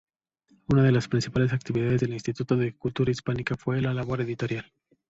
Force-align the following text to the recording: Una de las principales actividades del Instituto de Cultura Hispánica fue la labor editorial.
Una 0.69 0.81
de 0.81 0.91
las 0.91 1.07
principales 1.07 1.53
actividades 1.53 2.01
del 2.01 2.13
Instituto 2.13 2.55
de 2.57 2.73
Cultura 2.75 3.11
Hispánica 3.11 3.53
fue 3.55 3.79
la 3.83 3.93
labor 3.93 4.21
editorial. 4.21 4.65